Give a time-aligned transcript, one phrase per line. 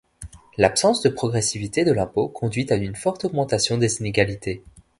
[0.57, 4.63] L’absence de progressivité de l’impôt conduit à une forte augmentation des inégalités.